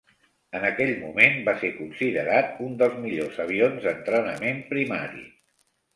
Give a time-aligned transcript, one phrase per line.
[0.59, 5.27] En aquell moment va ser considerat un dels millors avions d'entrenament primari.